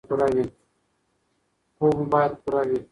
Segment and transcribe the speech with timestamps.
[1.77, 2.77] خوب مو باید پوره وي.